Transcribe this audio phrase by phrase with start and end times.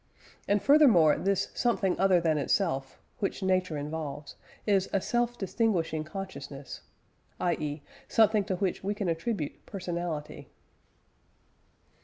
[0.47, 4.35] And, furthermore, this "something other than itself," which Nature involves,
[4.65, 6.81] is "a self distinguishing consciousness";
[7.39, 7.83] i.e.
[8.07, 10.49] something to which we can attribute personality.